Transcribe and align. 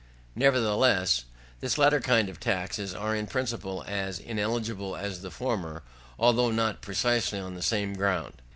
Nevertheless, 0.33 1.25
this 1.59 1.77
latter 1.77 1.99
kind 2.01 2.27
of 2.27 2.39
taxes 2.39 2.95
are 2.95 3.15
in 3.15 3.27
principle 3.27 3.85
as 3.87 4.17
ineligible 4.17 4.95
as 4.95 5.21
the 5.21 5.29
former, 5.29 5.83
although 6.17 6.49
not 6.49 6.81
precisely 6.81 7.37
on 7.39 7.53
the 7.53 7.61
same 7.61 7.93
ground. 7.93 8.41